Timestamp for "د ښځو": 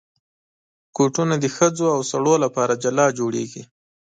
1.39-1.85